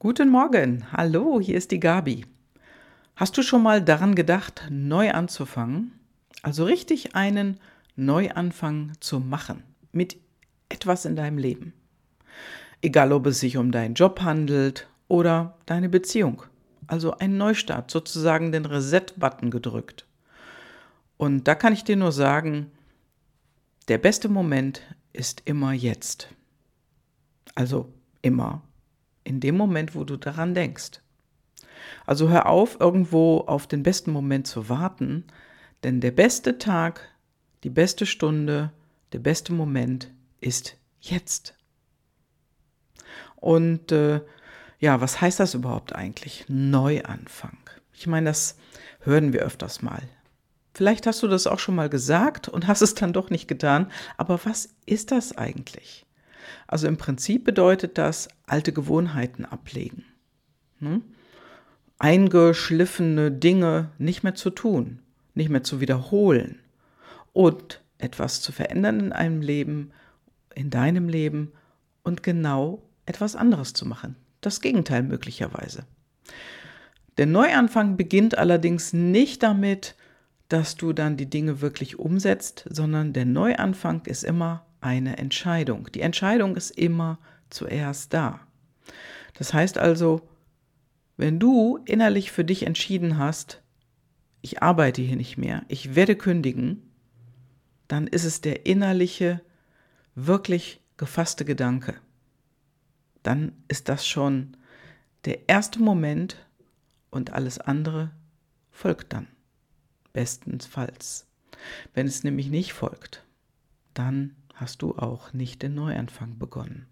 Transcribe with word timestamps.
Guten 0.00 0.28
Morgen, 0.28 0.86
hallo, 0.92 1.40
hier 1.40 1.56
ist 1.56 1.72
die 1.72 1.80
Gabi. 1.80 2.24
Hast 3.16 3.36
du 3.36 3.42
schon 3.42 3.64
mal 3.64 3.82
daran 3.82 4.14
gedacht, 4.14 4.68
neu 4.70 5.10
anzufangen? 5.10 5.90
Also 6.40 6.62
richtig 6.66 7.16
einen 7.16 7.58
Neuanfang 7.96 8.92
zu 9.00 9.18
machen 9.18 9.64
mit 9.90 10.16
etwas 10.68 11.04
in 11.04 11.16
deinem 11.16 11.36
Leben. 11.36 11.72
Egal, 12.80 13.12
ob 13.12 13.26
es 13.26 13.40
sich 13.40 13.56
um 13.56 13.72
deinen 13.72 13.94
Job 13.94 14.20
handelt 14.20 14.86
oder 15.08 15.58
deine 15.66 15.88
Beziehung. 15.88 16.44
Also 16.86 17.18
ein 17.18 17.36
Neustart, 17.36 17.90
sozusagen 17.90 18.52
den 18.52 18.66
Reset-Button 18.66 19.50
gedrückt. 19.50 20.06
Und 21.16 21.48
da 21.48 21.56
kann 21.56 21.72
ich 21.72 21.82
dir 21.82 21.96
nur 21.96 22.12
sagen, 22.12 22.70
der 23.88 23.98
beste 23.98 24.28
Moment 24.28 24.80
ist 25.12 25.42
immer 25.44 25.72
jetzt. 25.72 26.28
Also 27.56 27.92
immer 28.22 28.62
in 29.28 29.40
dem 29.40 29.56
Moment, 29.56 29.94
wo 29.94 30.04
du 30.04 30.16
daran 30.16 30.54
denkst. 30.54 31.00
Also 32.06 32.28
hör 32.28 32.46
auf, 32.46 32.80
irgendwo 32.80 33.40
auf 33.40 33.66
den 33.66 33.82
besten 33.82 34.10
Moment 34.10 34.46
zu 34.46 34.68
warten, 34.68 35.24
denn 35.82 36.00
der 36.00 36.10
beste 36.10 36.58
Tag, 36.58 37.02
die 37.62 37.70
beste 37.70 38.06
Stunde, 38.06 38.72
der 39.12 39.18
beste 39.18 39.52
Moment 39.52 40.10
ist 40.40 40.76
jetzt. 41.00 41.54
Und 43.36 43.92
äh, 43.92 44.22
ja, 44.78 45.00
was 45.00 45.20
heißt 45.20 45.40
das 45.40 45.54
überhaupt 45.54 45.94
eigentlich? 45.94 46.44
Neuanfang. 46.48 47.58
Ich 47.92 48.06
meine, 48.06 48.30
das 48.30 48.56
hören 49.00 49.32
wir 49.32 49.40
öfters 49.42 49.82
mal. 49.82 50.02
Vielleicht 50.74 51.06
hast 51.06 51.22
du 51.22 51.28
das 51.28 51.46
auch 51.46 51.58
schon 51.58 51.74
mal 51.74 51.88
gesagt 51.88 52.48
und 52.48 52.68
hast 52.68 52.82
es 52.82 52.94
dann 52.94 53.12
doch 53.12 53.30
nicht 53.30 53.48
getan, 53.48 53.90
aber 54.16 54.40
was 54.44 54.70
ist 54.86 55.10
das 55.10 55.36
eigentlich? 55.36 56.06
Also 56.66 56.86
im 56.86 56.96
Prinzip 56.96 57.44
bedeutet 57.44 57.98
das 57.98 58.28
alte 58.46 58.72
Gewohnheiten 58.72 59.44
ablegen. 59.44 60.04
Hm? 60.80 61.02
Eingeschliffene 61.98 63.32
Dinge 63.32 63.90
nicht 63.98 64.22
mehr 64.22 64.34
zu 64.34 64.50
tun, 64.50 65.00
nicht 65.34 65.50
mehr 65.50 65.64
zu 65.64 65.80
wiederholen 65.80 66.60
und 67.32 67.80
etwas 67.98 68.40
zu 68.40 68.52
verändern 68.52 69.00
in 69.00 69.12
einem 69.12 69.40
Leben, 69.42 69.90
in 70.54 70.70
deinem 70.70 71.08
Leben 71.08 71.52
und 72.02 72.22
genau 72.22 72.82
etwas 73.06 73.34
anderes 73.34 73.72
zu 73.72 73.86
machen. 73.86 74.16
Das 74.40 74.60
Gegenteil 74.60 75.02
möglicherweise. 75.02 75.84
Der 77.16 77.26
Neuanfang 77.26 77.96
beginnt 77.96 78.38
allerdings 78.38 78.92
nicht 78.92 79.42
damit, 79.42 79.96
dass 80.48 80.76
du 80.76 80.92
dann 80.92 81.16
die 81.16 81.28
Dinge 81.28 81.60
wirklich 81.60 81.98
umsetzt, 81.98 82.64
sondern 82.70 83.12
der 83.12 83.24
Neuanfang 83.24 84.02
ist 84.06 84.22
immer 84.22 84.64
eine 84.80 85.18
Entscheidung. 85.18 85.90
Die 85.92 86.00
Entscheidung 86.00 86.56
ist 86.56 86.70
immer 86.70 87.18
zuerst 87.50 88.12
da. 88.12 88.40
Das 89.34 89.54
heißt 89.54 89.78
also, 89.78 90.28
wenn 91.16 91.38
du 91.38 91.78
innerlich 91.84 92.30
für 92.30 92.44
dich 92.44 92.64
entschieden 92.64 93.18
hast, 93.18 93.60
ich 94.40 94.62
arbeite 94.62 95.02
hier 95.02 95.16
nicht 95.16 95.36
mehr, 95.36 95.64
ich 95.68 95.94
werde 95.94 96.16
kündigen, 96.16 96.82
dann 97.88 98.06
ist 98.06 98.24
es 98.24 98.40
der 98.40 98.66
innerliche, 98.66 99.40
wirklich 100.14 100.80
gefasste 100.96 101.44
Gedanke. 101.44 101.94
Dann 103.22 103.52
ist 103.68 103.88
das 103.88 104.06
schon 104.06 104.56
der 105.24 105.48
erste 105.48 105.80
Moment 105.80 106.36
und 107.10 107.32
alles 107.32 107.58
andere 107.58 108.10
folgt 108.70 109.12
dann. 109.12 109.26
Bestenfalls. 110.12 111.26
Wenn 111.94 112.06
es 112.06 112.24
nämlich 112.24 112.48
nicht 112.48 112.72
folgt, 112.72 113.24
dann 113.94 114.36
hast 114.60 114.82
du 114.82 114.96
auch 114.96 115.32
nicht 115.32 115.62
den 115.62 115.74
Neuanfang 115.74 116.38
begonnen. 116.38 116.86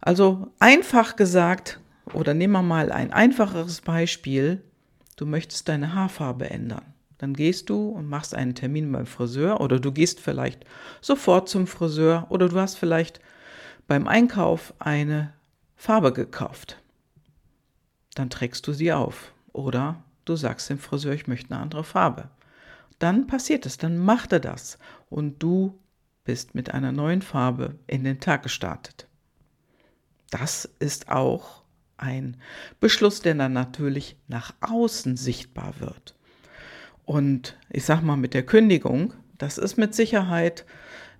Also 0.00 0.48
einfach 0.58 1.16
gesagt, 1.16 1.80
oder 2.12 2.34
nehmen 2.34 2.52
wir 2.52 2.62
mal 2.62 2.90
ein 2.90 3.12
einfacheres 3.12 3.80
Beispiel, 3.80 4.62
du 5.16 5.26
möchtest 5.26 5.68
deine 5.68 5.94
Haarfarbe 5.94 6.50
ändern. 6.50 6.94
Dann 7.18 7.34
gehst 7.34 7.68
du 7.68 7.90
und 7.90 8.08
machst 8.08 8.34
einen 8.34 8.54
Termin 8.54 8.90
beim 8.90 9.04
Friseur 9.06 9.60
oder 9.60 9.78
du 9.78 9.92
gehst 9.92 10.20
vielleicht 10.20 10.64
sofort 11.02 11.48
zum 11.48 11.66
Friseur 11.66 12.26
oder 12.30 12.48
du 12.48 12.58
hast 12.58 12.76
vielleicht 12.76 13.20
beim 13.86 14.08
Einkauf 14.08 14.72
eine 14.78 15.34
Farbe 15.76 16.12
gekauft. 16.12 16.80
Dann 18.14 18.30
trägst 18.30 18.66
du 18.66 18.72
sie 18.72 18.92
auf 18.92 19.34
oder 19.52 20.02
du 20.24 20.34
sagst 20.34 20.70
dem 20.70 20.78
Friseur, 20.78 21.12
ich 21.12 21.26
möchte 21.26 21.52
eine 21.52 21.62
andere 21.62 21.84
Farbe. 21.84 22.30
Dann 22.98 23.26
passiert 23.26 23.66
es, 23.66 23.76
dann 23.76 23.98
macht 23.98 24.32
er 24.32 24.40
das 24.40 24.78
und 25.10 25.42
du 25.42 25.78
bist 26.30 26.54
mit 26.54 26.72
einer 26.72 26.92
neuen 26.92 27.22
Farbe 27.22 27.74
in 27.88 28.04
den 28.04 28.20
Tag 28.20 28.44
gestartet. 28.44 29.08
Das 30.30 30.70
ist 30.78 31.08
auch 31.08 31.64
ein 31.96 32.36
Beschluss, 32.78 33.20
der 33.20 33.34
dann 33.34 33.52
natürlich 33.52 34.16
nach 34.28 34.54
außen 34.60 35.16
sichtbar 35.16 35.80
wird. 35.80 36.14
Und 37.04 37.58
ich 37.68 37.84
sag 37.84 38.02
mal 38.02 38.14
mit 38.14 38.32
der 38.32 38.46
Kündigung, 38.46 39.12
das 39.38 39.58
ist 39.58 39.76
mit 39.76 39.92
Sicherheit 39.92 40.64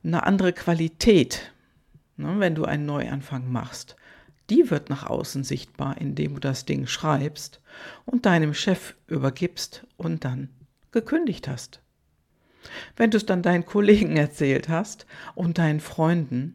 eine 0.04 0.22
andere 0.22 0.52
Qualität, 0.52 1.52
ne, 2.16 2.36
wenn 2.38 2.54
du 2.54 2.64
einen 2.64 2.86
Neuanfang 2.86 3.50
machst. 3.50 3.96
Die 4.48 4.70
wird 4.70 4.90
nach 4.90 5.10
außen 5.10 5.42
sichtbar, 5.42 6.00
indem 6.00 6.34
du 6.34 6.40
das 6.40 6.66
Ding 6.66 6.86
schreibst 6.86 7.60
und 8.04 8.26
deinem 8.26 8.54
Chef 8.54 8.94
übergibst 9.08 9.84
und 9.96 10.24
dann 10.24 10.50
gekündigt 10.92 11.48
hast. 11.48 11.82
Wenn 12.96 13.10
du 13.10 13.16
es 13.16 13.26
dann 13.26 13.42
deinen 13.42 13.66
Kollegen 13.66 14.16
erzählt 14.16 14.68
hast 14.68 15.06
und 15.34 15.58
deinen 15.58 15.80
Freunden, 15.80 16.54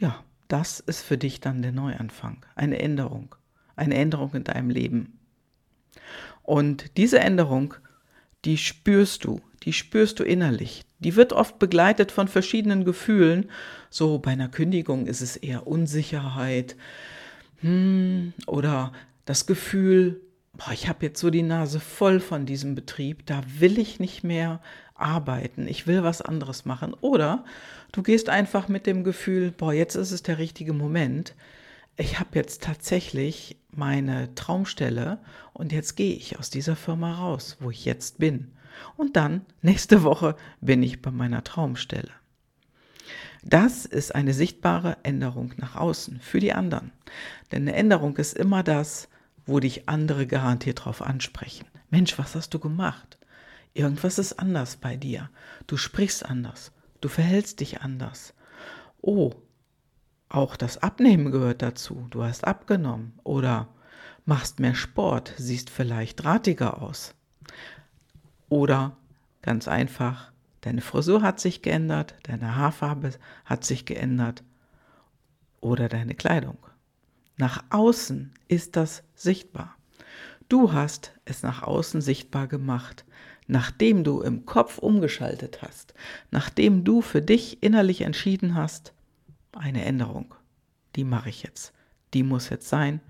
ja, 0.00 0.24
das 0.48 0.80
ist 0.80 1.02
für 1.02 1.18
dich 1.18 1.40
dann 1.40 1.62
der 1.62 1.72
Neuanfang, 1.72 2.44
eine 2.54 2.78
Änderung, 2.78 3.34
eine 3.76 3.94
Änderung 3.94 4.32
in 4.34 4.44
deinem 4.44 4.70
Leben. 4.70 5.18
Und 6.42 6.96
diese 6.96 7.20
Änderung, 7.20 7.74
die 8.44 8.58
spürst 8.58 9.24
du, 9.24 9.40
die 9.62 9.72
spürst 9.72 10.20
du 10.20 10.24
innerlich. 10.24 10.82
Die 10.98 11.16
wird 11.16 11.32
oft 11.32 11.58
begleitet 11.58 12.12
von 12.12 12.28
verschiedenen 12.28 12.84
Gefühlen. 12.84 13.50
So 13.90 14.18
bei 14.18 14.32
einer 14.32 14.48
Kündigung 14.48 15.06
ist 15.06 15.22
es 15.22 15.36
eher 15.36 15.66
Unsicherheit 15.66 16.76
hm, 17.60 18.34
oder 18.46 18.92
das 19.24 19.46
Gefühl, 19.46 20.20
boah, 20.52 20.72
ich 20.72 20.88
habe 20.88 21.06
jetzt 21.06 21.20
so 21.20 21.30
die 21.30 21.42
Nase 21.42 21.80
voll 21.80 22.20
von 22.20 22.46
diesem 22.46 22.74
Betrieb, 22.74 23.26
da 23.26 23.42
will 23.58 23.78
ich 23.78 24.00
nicht 24.00 24.22
mehr 24.22 24.60
arbeiten, 24.94 25.66
ich 25.66 25.86
will 25.86 26.02
was 26.02 26.22
anderes 26.22 26.64
machen. 26.64 26.94
Oder 26.94 27.44
du 27.92 28.02
gehst 28.02 28.28
einfach 28.28 28.68
mit 28.68 28.86
dem 28.86 29.04
Gefühl, 29.04 29.50
boah, 29.50 29.72
jetzt 29.72 29.94
ist 29.94 30.12
es 30.12 30.22
der 30.22 30.38
richtige 30.38 30.72
Moment. 30.72 31.34
Ich 31.96 32.18
habe 32.18 32.30
jetzt 32.34 32.62
tatsächlich 32.62 33.56
meine 33.70 34.34
Traumstelle 34.34 35.18
und 35.52 35.72
jetzt 35.72 35.96
gehe 35.96 36.14
ich 36.14 36.38
aus 36.38 36.50
dieser 36.50 36.76
Firma 36.76 37.14
raus, 37.14 37.56
wo 37.60 37.70
ich 37.70 37.84
jetzt 37.84 38.18
bin. 38.18 38.52
Und 38.96 39.16
dann, 39.16 39.42
nächste 39.62 40.02
Woche, 40.02 40.36
bin 40.60 40.82
ich 40.82 41.02
bei 41.02 41.10
meiner 41.10 41.44
Traumstelle. 41.44 42.10
Das 43.44 43.84
ist 43.84 44.14
eine 44.14 44.32
sichtbare 44.32 44.96
Änderung 45.02 45.52
nach 45.58 45.76
außen 45.76 46.18
für 46.20 46.40
die 46.40 46.54
anderen. 46.54 46.92
Denn 47.52 47.62
eine 47.62 47.76
Änderung 47.76 48.16
ist 48.16 48.36
immer 48.36 48.62
das, 48.62 49.08
wo 49.46 49.60
dich 49.60 49.88
andere 49.88 50.26
garantiert 50.26 50.80
darauf 50.80 51.02
ansprechen. 51.02 51.66
Mensch, 51.90 52.18
was 52.18 52.34
hast 52.34 52.54
du 52.54 52.58
gemacht? 52.58 53.18
Irgendwas 53.74 54.18
ist 54.18 54.38
anders 54.38 54.76
bei 54.76 54.96
dir. 54.96 55.30
Du 55.66 55.76
sprichst 55.76 56.24
anders. 56.24 56.72
Du 57.00 57.08
verhältst 57.08 57.60
dich 57.60 57.82
anders. 57.82 58.32
Oh, 59.02 59.32
auch 60.28 60.56
das 60.56 60.78
Abnehmen 60.78 61.30
gehört 61.30 61.60
dazu. 61.60 62.06
Du 62.10 62.22
hast 62.22 62.44
abgenommen 62.44 63.18
oder 63.24 63.68
machst 64.24 64.60
mehr 64.60 64.74
Sport, 64.74 65.34
siehst 65.36 65.70
vielleicht 65.70 66.22
drahtiger 66.22 66.80
aus. 66.80 67.14
Oder 68.48 68.96
ganz 69.42 69.68
einfach, 69.68 70.32
deine 70.60 70.80
Frisur 70.80 71.22
hat 71.22 71.40
sich 71.40 71.60
geändert, 71.60 72.14
deine 72.22 72.56
Haarfarbe 72.56 73.10
hat 73.44 73.64
sich 73.64 73.84
geändert 73.84 74.42
oder 75.60 75.88
deine 75.88 76.14
Kleidung. 76.14 76.58
Nach 77.36 77.64
außen 77.70 78.32
ist 78.48 78.76
das 78.76 79.02
sichtbar. 79.14 79.76
Du 80.48 80.72
hast 80.72 81.12
es 81.24 81.42
nach 81.42 81.62
außen 81.62 82.00
sichtbar 82.00 82.46
gemacht, 82.46 83.04
nachdem 83.46 84.04
du 84.04 84.22
im 84.22 84.46
Kopf 84.46 84.78
umgeschaltet 84.78 85.62
hast, 85.62 85.94
nachdem 86.30 86.84
du 86.84 87.02
für 87.02 87.22
dich 87.22 87.62
innerlich 87.62 88.02
entschieden 88.02 88.54
hast, 88.54 88.92
eine 89.52 89.84
Änderung, 89.84 90.34
die 90.96 91.04
mache 91.04 91.28
ich 91.28 91.42
jetzt, 91.42 91.72
die 92.14 92.22
muss 92.22 92.48
jetzt 92.48 92.68
sein, 92.68 93.00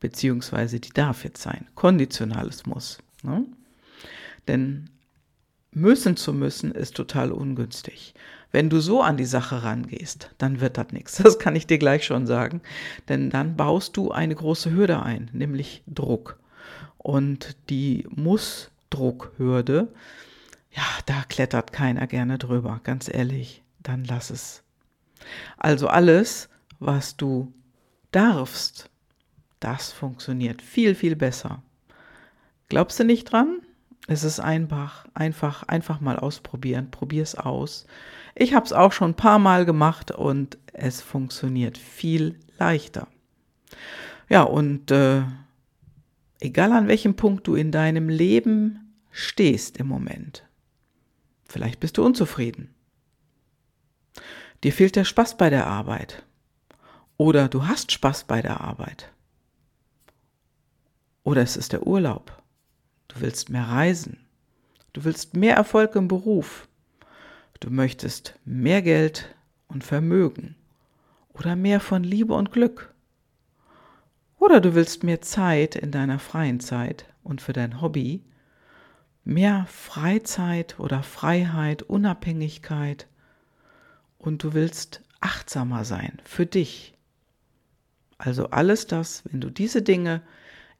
beziehungsweise 0.00 0.80
die 0.80 0.90
darf 0.90 1.24
jetzt 1.24 1.42
sein. 1.42 1.66
Konditionales 1.74 2.66
muss. 2.66 2.98
Ne? 3.22 3.46
Denn 4.48 4.90
müssen 5.70 6.16
zu 6.16 6.32
müssen 6.32 6.72
ist 6.72 6.96
total 6.96 7.30
ungünstig. 7.30 8.14
Wenn 8.50 8.68
du 8.68 8.80
so 8.80 9.00
an 9.00 9.16
die 9.16 9.24
Sache 9.24 9.62
rangehst, 9.62 10.34
dann 10.38 10.60
wird 10.60 10.76
das 10.76 10.92
nichts. 10.92 11.16
Das 11.22 11.38
kann 11.38 11.56
ich 11.56 11.66
dir 11.66 11.78
gleich 11.78 12.04
schon 12.04 12.26
sagen. 12.26 12.60
Denn 13.08 13.30
dann 13.30 13.56
baust 13.56 13.96
du 13.96 14.10
eine 14.10 14.34
große 14.34 14.72
Hürde 14.72 15.02
ein, 15.02 15.30
nämlich 15.32 15.82
Druck. 15.86 16.38
Und 16.98 17.56
die 17.70 18.06
muss 18.10 18.71
Druckhürde, 18.92 19.92
ja, 20.70 20.84
da 21.06 21.22
klettert 21.28 21.72
keiner 21.72 22.06
gerne 22.06 22.38
drüber, 22.38 22.80
ganz 22.84 23.08
ehrlich, 23.12 23.62
dann 23.82 24.04
lass 24.04 24.30
es. 24.30 24.62
Also 25.56 25.88
alles, 25.88 26.48
was 26.78 27.16
du 27.16 27.52
darfst, 28.10 28.90
Das 29.62 29.92
funktioniert 29.92 30.60
viel, 30.60 30.96
viel 30.96 31.14
besser. 31.14 31.62
Glaubst 32.68 32.98
du 32.98 33.04
nicht 33.04 33.30
dran? 33.30 33.60
Es 34.08 34.24
ist 34.24 34.40
einfach, 34.40 35.06
einfach, 35.14 35.62
einfach 35.68 36.00
mal 36.00 36.18
ausprobieren. 36.18 36.90
Probier 36.90 37.22
es 37.22 37.36
aus. 37.36 37.86
Ich 38.34 38.54
habe 38.54 38.66
es 38.66 38.72
auch 38.72 38.90
schon 38.90 39.12
ein 39.12 39.16
paar 39.16 39.38
Mal 39.38 39.64
gemacht 39.64 40.10
und 40.10 40.58
es 40.72 41.00
funktioniert 41.00 41.78
viel 41.78 42.40
leichter. 42.58 43.06
Ja, 44.28 44.42
und 44.42 44.90
äh, 44.90 45.22
egal 46.40 46.72
an 46.72 46.88
welchem 46.88 47.14
Punkt 47.14 47.46
du 47.46 47.54
in 47.54 47.70
deinem 47.70 48.08
Leben 48.08 48.81
stehst 49.12 49.76
im 49.76 49.86
Moment, 49.86 50.44
vielleicht 51.44 51.78
bist 51.78 51.98
du 51.98 52.04
unzufrieden. 52.04 52.74
Dir 54.64 54.72
fehlt 54.72 54.96
der 54.96 55.04
Spaß 55.04 55.36
bei 55.36 55.50
der 55.50 55.66
Arbeit. 55.66 56.24
Oder 57.16 57.48
du 57.48 57.66
hast 57.66 57.92
Spaß 57.92 58.24
bei 58.24 58.42
der 58.42 58.60
Arbeit. 58.60 59.12
Oder 61.24 61.42
es 61.42 61.56
ist 61.56 61.72
der 61.72 61.86
Urlaub. 61.86 62.42
Du 63.08 63.20
willst 63.20 63.50
mehr 63.50 63.64
reisen. 63.64 64.18
Du 64.92 65.04
willst 65.04 65.34
mehr 65.34 65.54
Erfolg 65.54 65.94
im 65.94 66.08
Beruf. 66.08 66.68
Du 67.60 67.70
möchtest 67.70 68.38
mehr 68.44 68.82
Geld 68.82 69.34
und 69.68 69.84
Vermögen. 69.84 70.56
Oder 71.32 71.56
mehr 71.56 71.80
von 71.80 72.02
Liebe 72.02 72.34
und 72.34 72.52
Glück. 72.52 72.92
Oder 74.38 74.60
du 74.60 74.74
willst 74.74 75.04
mehr 75.04 75.20
Zeit 75.20 75.76
in 75.76 75.92
deiner 75.92 76.18
freien 76.18 76.60
Zeit 76.60 77.06
und 77.22 77.40
für 77.40 77.52
dein 77.52 77.80
Hobby. 77.80 78.24
Mehr 79.24 79.66
Freizeit 79.68 80.78
oder 80.80 81.02
Freiheit, 81.02 81.82
Unabhängigkeit. 81.82 83.06
Und 84.18 84.42
du 84.42 84.54
willst 84.54 85.02
achtsamer 85.20 85.84
sein 85.84 86.20
für 86.24 86.46
dich. 86.46 86.94
Also 88.18 88.50
alles 88.50 88.86
das, 88.86 89.22
wenn 89.30 89.40
du 89.40 89.50
diese 89.50 89.82
Dinge 89.82 90.22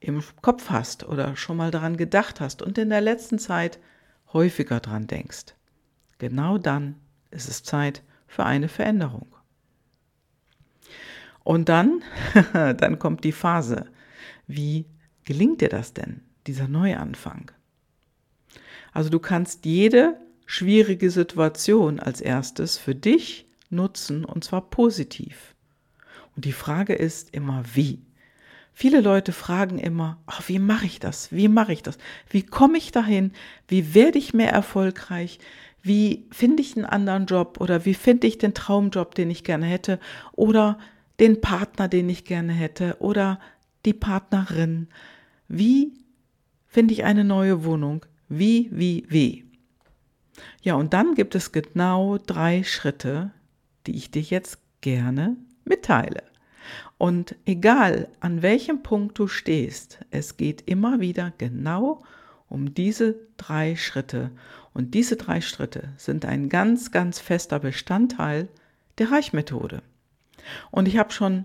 im 0.00 0.22
Kopf 0.42 0.70
hast 0.70 1.04
oder 1.04 1.36
schon 1.36 1.56
mal 1.56 1.70
daran 1.70 1.96
gedacht 1.96 2.40
hast 2.40 2.62
und 2.62 2.78
in 2.78 2.90
der 2.90 3.00
letzten 3.00 3.38
Zeit 3.38 3.78
häufiger 4.32 4.80
dran 4.80 5.06
denkst, 5.06 5.54
genau 6.18 6.58
dann 6.58 6.96
ist 7.30 7.48
es 7.48 7.62
Zeit 7.62 8.02
für 8.26 8.44
eine 8.44 8.68
Veränderung. 8.68 9.26
Und 11.44 11.68
dann, 11.68 12.02
dann 12.52 12.98
kommt 12.98 13.24
die 13.24 13.32
Phase. 13.32 13.86
Wie 14.46 14.86
gelingt 15.24 15.60
dir 15.60 15.68
das 15.68 15.92
denn, 15.92 16.22
dieser 16.46 16.68
Neuanfang? 16.68 17.50
Also 18.92 19.10
du 19.10 19.18
kannst 19.18 19.64
jede 19.64 20.16
schwierige 20.46 21.10
Situation 21.10 21.98
als 21.98 22.20
erstes 22.20 22.78
für 22.78 22.94
dich 22.94 23.46
nutzen 23.70 24.24
und 24.24 24.44
zwar 24.44 24.68
positiv. 24.68 25.54
Und 26.36 26.44
die 26.44 26.52
Frage 26.52 26.94
ist 26.94 27.34
immer, 27.34 27.64
wie? 27.74 28.00
Viele 28.74 29.00
Leute 29.00 29.32
fragen 29.32 29.78
immer, 29.78 30.18
oh, 30.26 30.42
wie 30.46 30.58
mache 30.58 30.86
ich 30.86 30.98
das? 30.98 31.30
Wie 31.30 31.48
mache 31.48 31.72
ich 31.72 31.82
das? 31.82 31.98
Wie 32.30 32.42
komme 32.42 32.78
ich 32.78 32.90
dahin? 32.90 33.32
Wie 33.68 33.94
werde 33.94 34.18
ich 34.18 34.32
mehr 34.32 34.50
erfolgreich? 34.50 35.38
Wie 35.82 36.26
finde 36.30 36.62
ich 36.62 36.76
einen 36.76 36.86
anderen 36.86 37.26
Job 37.26 37.58
oder 37.60 37.84
wie 37.84 37.94
finde 37.94 38.26
ich 38.26 38.38
den 38.38 38.54
Traumjob, 38.54 39.14
den 39.14 39.30
ich 39.30 39.44
gerne 39.44 39.66
hätte 39.66 39.98
oder 40.32 40.78
den 41.20 41.40
Partner, 41.40 41.88
den 41.88 42.08
ich 42.08 42.24
gerne 42.24 42.52
hätte 42.52 42.96
oder 43.00 43.40
die 43.84 43.92
Partnerin? 43.92 44.88
Wie 45.48 45.92
finde 46.66 46.94
ich 46.94 47.04
eine 47.04 47.24
neue 47.24 47.64
Wohnung? 47.64 48.06
Wie, 48.34 48.70
wie, 48.72 49.04
wie? 49.10 49.44
Ja, 50.62 50.76
und 50.76 50.94
dann 50.94 51.14
gibt 51.14 51.34
es 51.34 51.52
genau 51.52 52.16
drei 52.16 52.64
Schritte, 52.64 53.30
die 53.86 53.94
ich 53.94 54.10
dir 54.10 54.22
jetzt 54.22 54.58
gerne 54.80 55.36
mitteile. 55.66 56.22
Und 56.96 57.36
egal 57.44 58.08
an 58.20 58.40
welchem 58.40 58.82
Punkt 58.82 59.18
du 59.18 59.26
stehst, 59.28 59.98
es 60.10 60.38
geht 60.38 60.62
immer 60.62 60.98
wieder 60.98 61.34
genau 61.36 62.04
um 62.48 62.72
diese 62.72 63.16
drei 63.36 63.76
Schritte. 63.76 64.30
Und 64.72 64.94
diese 64.94 65.16
drei 65.16 65.42
Schritte 65.42 65.92
sind 65.98 66.24
ein 66.24 66.48
ganz, 66.48 66.90
ganz 66.90 67.18
fester 67.18 67.58
Bestandteil 67.58 68.48
der 68.96 69.10
Reichmethode. 69.10 69.82
Und 70.70 70.88
ich 70.88 70.96
habe 70.96 71.12
schon 71.12 71.44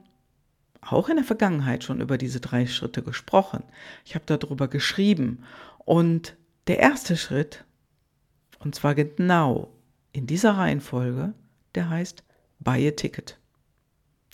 auch 0.80 1.10
in 1.10 1.18
der 1.18 1.26
Vergangenheit 1.26 1.84
schon 1.84 2.00
über 2.00 2.18
diese 2.18 2.40
drei 2.40 2.66
Schritte 2.66 3.04
gesprochen. 3.04 3.64
Ich 4.06 4.16
habe 4.16 4.24
darüber 4.26 4.70
geschrieben. 4.70 5.44
Und 5.80 6.37
der 6.68 6.80
erste 6.80 7.18
Schritt, 7.18 7.66
und 8.60 8.76
zwar 8.76 8.96
genau 8.96 9.74
in 10.12 10.28
dieser 10.28 10.58
Reihenfolge, 10.58 11.34
der 11.76 11.90
heißt 11.90 12.24
Buy 12.60 12.88
a 12.88 12.92
Ticket. 12.92 13.40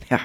Ja, 0.09 0.19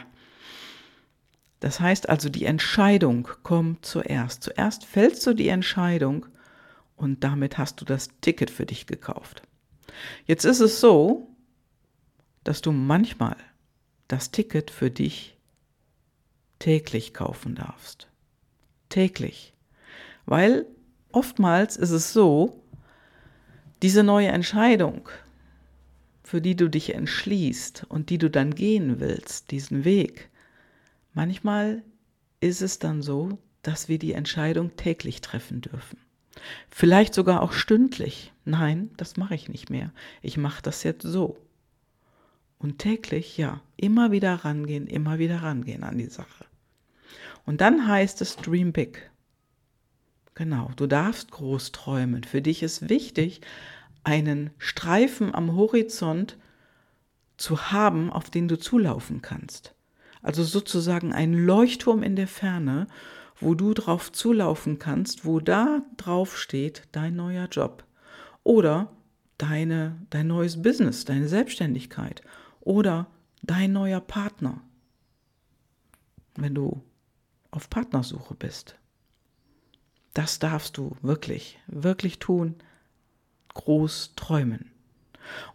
das 1.60 1.80
heißt 1.80 2.08
also, 2.08 2.28
die 2.28 2.44
Entscheidung 2.44 3.28
kommt 3.42 3.84
zuerst. 3.84 4.44
Zuerst 4.44 4.84
fällst 4.84 5.26
du 5.26 5.34
die 5.34 5.48
Entscheidung 5.48 6.26
und 6.96 7.24
damit 7.24 7.58
hast 7.58 7.80
du 7.80 7.84
das 7.84 8.08
Ticket 8.20 8.50
für 8.50 8.66
dich 8.66 8.86
gekauft. 8.86 9.42
Jetzt 10.26 10.44
ist 10.44 10.60
es 10.60 10.80
so, 10.80 11.28
dass 12.44 12.62
du 12.62 12.70
manchmal 12.70 13.36
das 14.06 14.30
Ticket 14.30 14.70
für 14.70 14.90
dich 14.90 15.36
täglich 16.60 17.12
kaufen 17.12 17.56
darfst. 17.56 18.08
Täglich. 18.88 19.52
Weil 20.24 20.66
oftmals 21.12 21.76
ist 21.76 21.90
es 21.90 22.12
so, 22.12 22.62
diese 23.82 24.02
neue 24.02 24.28
Entscheidung, 24.28 25.08
für 26.22 26.40
die 26.40 26.56
du 26.56 26.68
dich 26.68 26.94
entschließt 26.94 27.86
und 27.88 28.10
die 28.10 28.18
du 28.18 28.28
dann 28.28 28.54
gehen 28.54 29.00
willst, 29.00 29.50
diesen 29.50 29.84
Weg, 29.84 30.30
Manchmal 31.18 31.82
ist 32.38 32.62
es 32.62 32.78
dann 32.78 33.02
so, 33.02 33.38
dass 33.62 33.88
wir 33.88 33.98
die 33.98 34.12
Entscheidung 34.12 34.76
täglich 34.76 35.20
treffen 35.20 35.60
dürfen. 35.60 35.98
Vielleicht 36.70 37.12
sogar 37.12 37.42
auch 37.42 37.50
stündlich. 37.50 38.32
Nein, 38.44 38.90
das 38.96 39.16
mache 39.16 39.34
ich 39.34 39.48
nicht 39.48 39.68
mehr. 39.68 39.92
Ich 40.22 40.36
mache 40.36 40.62
das 40.62 40.84
jetzt 40.84 41.02
so. 41.02 41.36
Und 42.60 42.78
täglich, 42.78 43.36
ja, 43.36 43.60
immer 43.76 44.12
wieder 44.12 44.32
rangehen, 44.32 44.86
immer 44.86 45.18
wieder 45.18 45.42
rangehen 45.42 45.82
an 45.82 45.98
die 45.98 46.06
Sache. 46.06 46.44
Und 47.44 47.60
dann 47.60 47.88
heißt 47.88 48.20
es 48.22 48.36
Dream 48.36 48.72
Big. 48.72 49.10
Genau, 50.38 50.70
du 50.76 50.86
darfst 50.86 51.32
groß 51.32 51.72
träumen. 51.72 52.22
Für 52.22 52.40
dich 52.40 52.62
ist 52.62 52.88
wichtig, 52.88 53.40
einen 54.04 54.50
Streifen 54.58 55.34
am 55.34 55.56
Horizont 55.56 56.38
zu 57.36 57.72
haben, 57.72 58.12
auf 58.12 58.30
den 58.30 58.46
du 58.46 58.56
zulaufen 58.56 59.20
kannst. 59.20 59.74
Also 60.22 60.44
sozusagen 60.44 61.12
ein 61.12 61.34
Leuchtturm 61.34 62.04
in 62.04 62.14
der 62.14 62.28
Ferne, 62.28 62.86
wo 63.40 63.56
du 63.56 63.74
drauf 63.74 64.12
zulaufen 64.12 64.78
kannst, 64.78 65.24
wo 65.24 65.40
da 65.40 65.82
drauf 65.96 66.38
steht 66.38 66.84
dein 66.92 67.16
neuer 67.16 67.48
Job 67.48 67.82
oder 68.44 68.92
deine, 69.38 70.06
dein 70.10 70.28
neues 70.28 70.62
Business, 70.62 71.04
deine 71.04 71.26
Selbstständigkeit 71.26 72.22
oder 72.60 73.08
dein 73.42 73.72
neuer 73.72 74.00
Partner, 74.00 74.60
wenn 76.36 76.54
du 76.54 76.80
auf 77.50 77.68
Partnersuche 77.68 78.36
bist. 78.36 78.78
Das 80.18 80.40
darfst 80.40 80.76
du 80.76 80.96
wirklich, 81.00 81.60
wirklich 81.68 82.18
tun, 82.18 82.56
groß 83.54 84.14
träumen. 84.16 84.72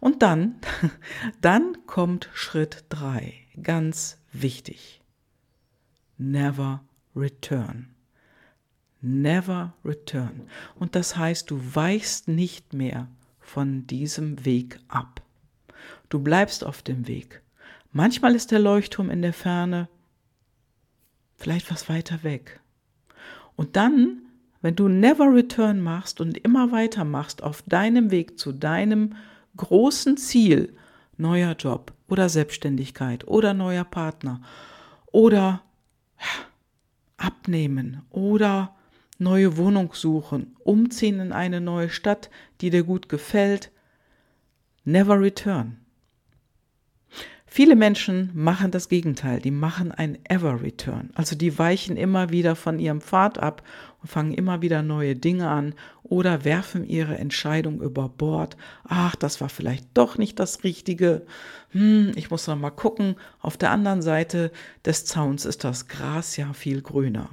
Und 0.00 0.22
dann, 0.22 0.54
dann 1.42 1.76
kommt 1.86 2.30
Schritt 2.32 2.86
drei, 2.88 3.34
ganz 3.62 4.16
wichtig. 4.32 5.02
Never 6.16 6.82
return. 7.14 7.94
Never 9.02 9.74
return. 9.84 10.48
Und 10.76 10.94
das 10.94 11.14
heißt, 11.14 11.50
du 11.50 11.60
weichst 11.74 12.28
nicht 12.28 12.72
mehr 12.72 13.08
von 13.40 13.86
diesem 13.86 14.46
Weg 14.46 14.78
ab. 14.88 15.20
Du 16.08 16.20
bleibst 16.20 16.64
auf 16.64 16.80
dem 16.80 17.06
Weg. 17.06 17.42
Manchmal 17.92 18.34
ist 18.34 18.50
der 18.50 18.60
Leuchtturm 18.60 19.10
in 19.10 19.20
der 19.20 19.34
Ferne, 19.34 19.90
vielleicht 21.36 21.70
was 21.70 21.90
weiter 21.90 22.22
weg. 22.22 22.60
Und 23.56 23.76
dann, 23.76 24.23
wenn 24.64 24.76
du 24.76 24.88
Never 24.88 25.26
Return 25.26 25.82
machst 25.82 26.22
und 26.22 26.38
immer 26.38 26.72
weiter 26.72 27.04
machst 27.04 27.42
auf 27.42 27.60
deinem 27.66 28.10
Weg 28.10 28.38
zu 28.38 28.50
deinem 28.50 29.14
großen 29.58 30.16
Ziel, 30.16 30.74
neuer 31.18 31.52
Job 31.52 31.92
oder 32.08 32.30
Selbstständigkeit 32.30 33.28
oder 33.28 33.52
neuer 33.52 33.84
Partner 33.84 34.40
oder 35.12 35.60
abnehmen 37.18 38.06
oder 38.08 38.74
neue 39.18 39.58
Wohnung 39.58 39.92
suchen, 39.92 40.56
umziehen 40.60 41.20
in 41.20 41.32
eine 41.32 41.60
neue 41.60 41.90
Stadt, 41.90 42.30
die 42.62 42.70
dir 42.70 42.84
gut 42.84 43.10
gefällt. 43.10 43.70
Never 44.84 45.20
return. 45.20 45.83
Viele 47.56 47.76
Menschen 47.76 48.32
machen 48.34 48.72
das 48.72 48.88
Gegenteil, 48.88 49.40
die 49.40 49.52
machen 49.52 49.92
ein 49.92 50.18
Ever 50.28 50.60
Return. 50.60 51.10
Also 51.14 51.36
die 51.36 51.56
weichen 51.56 51.96
immer 51.96 52.30
wieder 52.30 52.56
von 52.56 52.80
ihrem 52.80 53.00
Pfad 53.00 53.38
ab 53.38 53.62
und 54.02 54.08
fangen 54.08 54.34
immer 54.34 54.60
wieder 54.60 54.82
neue 54.82 55.14
Dinge 55.14 55.48
an 55.48 55.76
oder 56.02 56.44
werfen 56.44 56.84
ihre 56.84 57.16
Entscheidung 57.16 57.80
über 57.80 58.08
Bord. 58.08 58.56
Ach, 58.82 59.14
das 59.14 59.40
war 59.40 59.48
vielleicht 59.48 59.86
doch 59.94 60.18
nicht 60.18 60.40
das 60.40 60.64
Richtige. 60.64 61.26
Hm, 61.70 62.10
ich 62.16 62.28
muss 62.28 62.48
noch 62.48 62.56
mal 62.56 62.70
gucken. 62.70 63.14
Auf 63.38 63.56
der 63.56 63.70
anderen 63.70 64.02
Seite 64.02 64.50
des 64.84 65.04
Zauns 65.04 65.44
ist 65.44 65.62
das 65.62 65.86
Gras 65.86 66.36
ja 66.36 66.54
viel 66.54 66.82
grüner. 66.82 67.28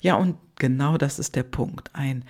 Ja, 0.00 0.14
und 0.14 0.36
genau 0.54 0.98
das 0.98 1.18
ist 1.18 1.34
der 1.34 1.42
Punkt. 1.42 1.90
Ein 1.94 2.24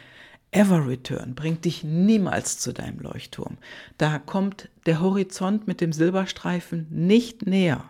Ever 0.52 0.88
Return 0.88 1.34
bringt 1.34 1.64
dich 1.64 1.84
niemals 1.84 2.58
zu 2.58 2.72
deinem 2.72 2.98
Leuchtturm. 2.98 3.58
Da 3.98 4.18
kommt 4.18 4.68
der 4.86 5.00
Horizont 5.00 5.68
mit 5.68 5.80
dem 5.80 5.92
Silberstreifen 5.92 6.88
nicht 6.90 7.46
näher. 7.46 7.88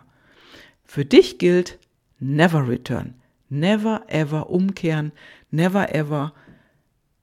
Für 0.83 1.05
dich 1.05 1.39
gilt 1.39 1.79
Never 2.19 2.67
Return. 2.67 3.15
Never 3.49 4.03
ever 4.07 4.51
umkehren. 4.51 5.11
Never 5.49 5.93
ever 5.93 6.33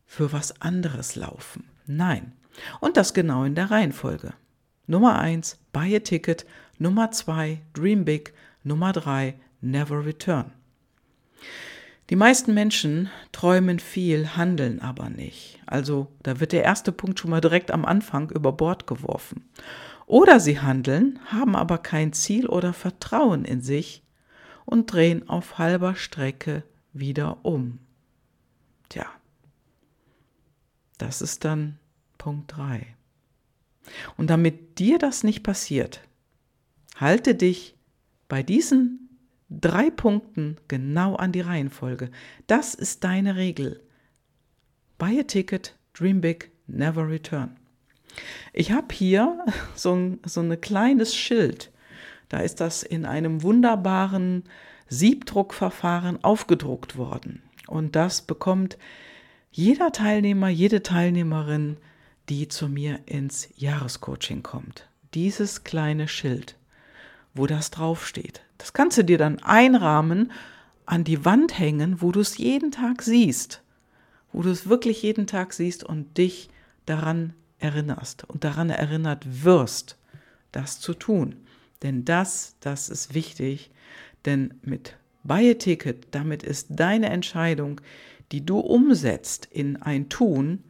für 0.07 0.33
was 0.33 0.61
anderes 0.61 1.15
laufen. 1.15 1.69
Nein. 1.87 2.33
Und 2.81 2.97
das 2.97 3.15
genau 3.15 3.45
in 3.45 3.55
der 3.55 3.71
Reihenfolge. 3.71 4.35
Nummer 4.89 5.19
eins 5.21 5.59
buy 5.73 5.95
a 5.95 6.01
ticket. 6.01 6.47
Nummer 6.79 7.13
zwei 7.13 7.61
dream 7.75 8.05
big. 8.05 8.33
Nummer 8.65 8.93
drei 8.93 9.35
never 9.61 10.05
return. 10.05 10.53
Die 12.11 12.17
meisten 12.17 12.55
Menschen 12.55 13.11
träumen 13.33 13.79
viel, 13.79 14.37
handeln 14.37 14.81
aber 14.81 15.11
nicht. 15.11 15.61
Also 15.67 16.09
da 16.23 16.41
wird 16.41 16.53
der 16.53 16.65
erste 16.65 16.91
Punkt 16.91 17.21
schon 17.21 17.31
mal 17.31 17.43
direkt 17.43 17.71
am 17.71 17.85
Anfang 17.85 18.31
über 18.31 18.53
Bord 18.53 18.87
geworfen. 18.87 19.45
Oder 20.07 20.41
sie 20.41 20.59
handeln, 20.61 21.19
haben 21.27 21.55
aber 21.55 21.77
kein 21.77 22.15
Ziel 22.15 22.47
oder 22.47 22.73
Vertrauen 22.73 23.45
in 23.45 23.61
sich 23.61 24.03
und 24.65 24.91
drehen 24.91 25.29
auf 25.29 25.59
halber 25.59 25.97
Strecke 25.97 26.63
wieder 26.95 27.45
um. 27.45 27.79
Tja, 28.89 29.07
das 30.97 31.21
ist 31.21 31.45
dann 31.45 31.79
Punkt 32.17 32.57
3. 32.57 32.87
Und 34.17 34.31
damit 34.31 34.79
dir 34.79 34.99
das 34.99 35.25
nicht 35.25 35.43
passiert, 35.43 36.01
halte 36.97 37.35
dich 37.35 37.77
bei 38.29 38.43
diesen 38.43 39.08
drei 39.51 39.91
Punkten 39.91 40.57
genau 40.69 41.17
an 41.17 41.33
die 41.33 41.41
Reihenfolge. 41.41 42.11
Das 42.47 42.75
ist 42.75 43.05
deine 43.05 43.37
Regel. 43.37 43.83
Buy 44.99 45.21
a 45.21 45.23
ticket, 45.23 45.77
dream 45.93 46.21
big, 46.21 46.51
never 46.67 47.09
return. 47.09 47.57
Ich 48.53 48.73
habe 48.73 48.95
hier 48.95 49.45
so 49.75 49.95
ein, 49.95 50.21
so 50.25 50.41
ein 50.41 50.61
kleines 50.61 51.15
Schild. 51.15 51.71
Da 52.29 52.41
ist 52.41 52.61
das 52.61 52.83
in 52.83 53.07
einem 53.07 53.43
wunderbaren 53.43 54.45
Siebdruckverfahren 54.89 56.23
aufgedruckt 56.25 56.97
worden. 56.97 57.43
Und 57.67 57.97
das 57.97 58.23
bekommt 58.23 58.79
jeder 59.51 59.93
Teilnehmer, 59.93 60.49
jede 60.49 60.83
Teilnehmerin, 60.83 61.79
die 62.29 62.49
zu 62.49 62.69
mir 62.69 63.01
ins 63.07 63.49
Jahrescoaching 63.57 64.43
kommt. 64.43 64.89
Dieses 65.15 65.65
kleine 65.65 66.09
Schild, 66.09 66.57
wo 67.35 67.47
das 67.47 67.71
draufsteht. 67.71 68.43
Das 68.59 68.73
kannst 68.73 68.99
du 68.99 69.05
dir 69.05 69.19
dann 69.19 69.39
einrahmen, 69.39 70.33
an 70.85 71.05
die 71.05 71.25
Wand 71.25 71.59
hängen, 71.59 72.01
wo 72.01 72.13
du 72.13 72.21
es 72.21 72.39
jeden 72.39 72.71
Tag 72.71 73.03
siehst, 73.03 73.63
wo 74.33 74.43
du 74.43 74.51
es 74.51 74.69
wirklich 74.69 75.03
jeden 75.03 75.27
Tag 75.27 75.53
siehst 75.53 75.85
und 75.85 76.17
dich 76.19 76.49
daran 76.87 77.35
erinnerst 77.59 78.25
und 78.25 78.45
daran 78.45 78.71
erinnert 78.71 79.45
wirst, 79.45 79.99
das 80.51 80.81
zu 80.81 80.95
tun. 80.95 81.37
Denn 81.83 82.05
das, 82.05 82.57
das 82.61 82.89
ist 82.89 83.15
wichtig, 83.15 83.71
denn 84.25 84.55
mit 84.63 84.97
Buy 85.25 85.51
a 85.51 85.55
Ticket, 85.55 86.09
damit 86.13 86.43
ist 86.43 86.69
deine 86.71 87.11
Entscheidung, 87.11 87.81
die 88.33 88.45
du 88.45 88.59
umsetzt 88.59 89.47
in 89.51 89.77
ein 89.77 90.09
Tun, 90.09 90.65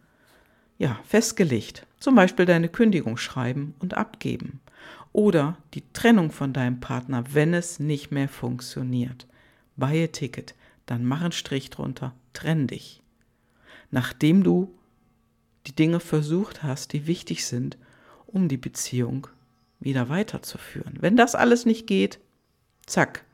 ja, 0.78 0.98
festgelegt. 1.04 1.86
Zum 2.00 2.14
Beispiel 2.14 2.44
deine 2.44 2.68
Kündigung 2.68 3.16
schreiben 3.16 3.74
und 3.78 3.94
abgeben 3.94 4.60
oder 5.12 5.56
die 5.74 5.84
Trennung 5.92 6.30
von 6.30 6.52
deinem 6.52 6.80
Partner, 6.80 7.24
wenn 7.32 7.54
es 7.54 7.80
nicht 7.80 8.10
mehr 8.10 8.28
funktioniert. 8.28 9.26
Buy 9.76 10.04
a 10.04 10.06
Ticket, 10.08 10.54
dann 10.86 11.04
mach 11.04 11.22
einen 11.22 11.32
Strich 11.32 11.70
drunter, 11.70 12.14
trenn 12.32 12.66
dich. 12.66 13.02
Nachdem 13.90 14.42
du 14.42 14.74
die 15.66 15.74
Dinge 15.74 16.00
versucht 16.00 16.62
hast, 16.62 16.92
die 16.92 17.06
wichtig 17.06 17.44
sind, 17.46 17.76
um 18.26 18.48
die 18.48 18.56
Beziehung 18.56 19.26
wieder 19.80 20.08
weiterzuführen. 20.08 20.96
Wenn 21.00 21.16
das 21.16 21.34
alles 21.34 21.66
nicht 21.66 21.86
geht, 21.86 22.18
zack. 22.86 23.24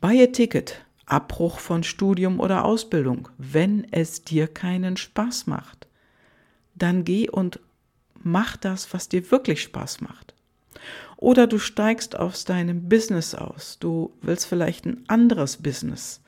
Buy 0.00 0.22
a 0.22 0.26
Ticket, 0.26 0.84
Abbruch 1.06 1.58
von 1.58 1.82
Studium 1.82 2.40
oder 2.40 2.64
Ausbildung, 2.64 3.28
wenn 3.38 3.86
es 3.92 4.22
dir 4.22 4.48
keinen 4.48 4.96
Spaß 4.96 5.46
macht. 5.46 5.86
Dann 6.74 7.04
geh 7.04 7.28
und 7.28 7.60
mach 8.22 8.56
das, 8.56 8.92
was 8.94 9.08
dir 9.08 9.30
wirklich 9.30 9.62
Spaß 9.62 10.00
macht. 10.00 10.23
Oder 11.24 11.46
du 11.46 11.58
steigst 11.58 12.18
aus 12.18 12.44
deinem 12.44 12.86
Business 12.86 13.34
aus. 13.34 13.78
Du 13.80 14.12
willst 14.20 14.44
vielleicht 14.44 14.84
ein 14.84 15.04
anderes 15.08 15.56
Business 15.56 16.20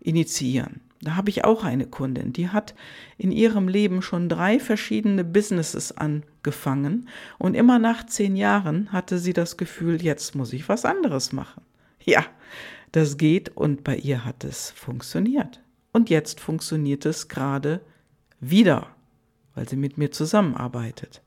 initiieren. 0.00 0.80
Da 1.02 1.14
habe 1.14 1.28
ich 1.28 1.44
auch 1.44 1.62
eine 1.62 1.86
Kundin, 1.86 2.32
die 2.32 2.48
hat 2.48 2.74
in 3.18 3.32
ihrem 3.32 3.68
Leben 3.68 4.00
schon 4.00 4.30
drei 4.30 4.58
verschiedene 4.58 5.24
Businesses 5.24 5.92
angefangen 5.94 7.06
und 7.38 7.52
immer 7.52 7.78
nach 7.78 8.06
zehn 8.06 8.34
Jahren 8.34 8.90
hatte 8.92 9.18
sie 9.18 9.34
das 9.34 9.58
Gefühl, 9.58 10.00
jetzt 10.00 10.34
muss 10.34 10.54
ich 10.54 10.70
was 10.70 10.86
anderes 10.86 11.32
machen. 11.32 11.60
Ja, 12.02 12.24
das 12.92 13.18
geht 13.18 13.54
und 13.54 13.84
bei 13.84 13.96
ihr 13.96 14.24
hat 14.24 14.44
es 14.44 14.70
funktioniert. 14.70 15.60
Und 15.92 16.08
jetzt 16.08 16.40
funktioniert 16.40 17.04
es 17.04 17.28
gerade 17.28 17.82
wieder, 18.40 18.86
weil 19.54 19.68
sie 19.68 19.76
mit 19.76 19.98
mir 19.98 20.10
zusammenarbeitet. 20.10 21.20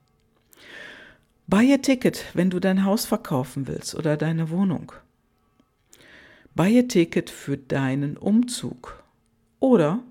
Buy 1.47 1.73
a 1.73 1.77
Ticket, 1.77 2.25
wenn 2.33 2.49
du 2.49 2.59
dein 2.59 2.85
Haus 2.85 3.05
verkaufen 3.05 3.67
willst 3.67 3.95
oder 3.95 4.15
deine 4.15 4.49
Wohnung. 4.49 4.93
Buy 6.55 6.79
a 6.79 6.83
Ticket 6.83 7.29
für 7.29 7.57
deinen 7.57 8.15
Umzug 8.15 9.03
oder 9.59 10.01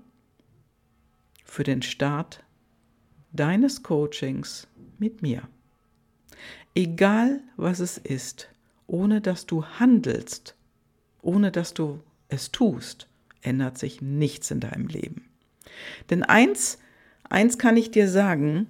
für 1.43 1.63
den 1.63 1.81
Start 1.81 2.43
deines 3.31 3.81
Coachings 3.81 4.67
mit 4.99 5.23
mir. 5.23 5.47
Egal 6.75 7.41
was 7.57 7.79
es 7.79 7.97
ist, 7.97 8.49
ohne 8.85 9.19
dass 9.19 9.47
du 9.47 9.65
handelst, 9.65 10.55
ohne 11.23 11.51
dass 11.51 11.73
du 11.73 11.99
es 12.29 12.51
tust, 12.51 13.07
ändert 13.41 13.79
sich 13.79 14.01
nichts 14.01 14.51
in 14.51 14.59
deinem 14.59 14.87
Leben. 14.87 15.25
Denn 16.11 16.21
eins, 16.23 16.77
eins 17.27 17.57
kann 17.57 17.75
ich 17.75 17.89
dir 17.89 18.07
sagen, 18.07 18.67